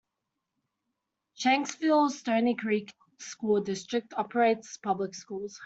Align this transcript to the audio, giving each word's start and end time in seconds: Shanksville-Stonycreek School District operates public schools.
Shanksville-Stonycreek 1.37 2.89
School 3.19 3.61
District 3.61 4.11
operates 4.17 4.77
public 4.77 5.13
schools. 5.13 5.59